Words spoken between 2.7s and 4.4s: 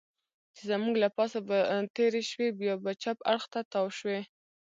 به چپ اړخ ته تاو شوې.